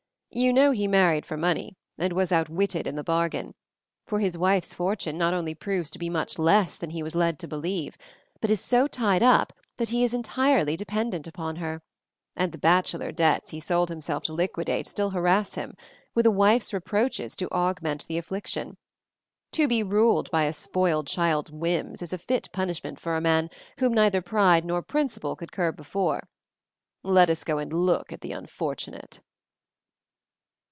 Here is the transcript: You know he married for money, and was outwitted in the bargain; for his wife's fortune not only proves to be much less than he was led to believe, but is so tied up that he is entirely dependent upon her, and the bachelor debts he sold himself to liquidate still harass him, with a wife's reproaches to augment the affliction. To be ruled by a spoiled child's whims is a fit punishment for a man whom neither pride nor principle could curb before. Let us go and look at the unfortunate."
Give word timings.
You 0.33 0.53
know 0.53 0.71
he 0.71 0.87
married 0.87 1.25
for 1.25 1.35
money, 1.35 1.75
and 1.97 2.13
was 2.13 2.31
outwitted 2.31 2.87
in 2.87 2.95
the 2.95 3.03
bargain; 3.03 3.53
for 4.07 4.21
his 4.21 4.37
wife's 4.37 4.73
fortune 4.73 5.17
not 5.17 5.33
only 5.33 5.53
proves 5.53 5.91
to 5.91 5.99
be 5.99 6.09
much 6.09 6.39
less 6.39 6.77
than 6.77 6.89
he 6.91 7.03
was 7.03 7.15
led 7.15 7.37
to 7.39 7.49
believe, 7.49 7.97
but 8.39 8.49
is 8.49 8.61
so 8.61 8.87
tied 8.87 9.23
up 9.23 9.51
that 9.75 9.89
he 9.89 10.05
is 10.05 10.13
entirely 10.13 10.77
dependent 10.77 11.27
upon 11.27 11.57
her, 11.57 11.81
and 12.33 12.53
the 12.53 12.57
bachelor 12.57 13.11
debts 13.11 13.49
he 13.51 13.59
sold 13.59 13.89
himself 13.89 14.23
to 14.23 14.31
liquidate 14.33 14.87
still 14.87 15.09
harass 15.09 15.55
him, 15.55 15.73
with 16.15 16.25
a 16.25 16.31
wife's 16.31 16.71
reproaches 16.71 17.35
to 17.35 17.51
augment 17.51 18.07
the 18.07 18.17
affliction. 18.17 18.77
To 19.51 19.67
be 19.67 19.83
ruled 19.83 20.31
by 20.31 20.45
a 20.45 20.53
spoiled 20.53 21.07
child's 21.07 21.51
whims 21.51 22.01
is 22.01 22.13
a 22.13 22.17
fit 22.17 22.47
punishment 22.53 23.01
for 23.01 23.17
a 23.17 23.21
man 23.21 23.49
whom 23.79 23.93
neither 23.93 24.21
pride 24.21 24.63
nor 24.63 24.81
principle 24.81 25.35
could 25.35 25.51
curb 25.51 25.75
before. 25.75 26.29
Let 27.03 27.29
us 27.29 27.43
go 27.43 27.57
and 27.57 27.73
look 27.73 28.13
at 28.13 28.21
the 28.21 28.31
unfortunate." 28.31 29.19